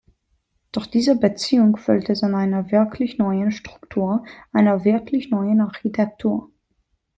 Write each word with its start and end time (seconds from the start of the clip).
Doch 0.71 0.87
dieser 0.87 1.13
Beziehung 1.13 1.77
fehlt 1.77 2.09
es 2.09 2.23
an 2.23 2.33
einer 2.33 2.71
wirklich 2.71 3.19
neuen 3.19 3.51
Struktur, 3.51 4.25
einer 4.51 4.83
wirklich 4.83 5.29
neuen 5.29 5.61
Architektur. 5.61 6.49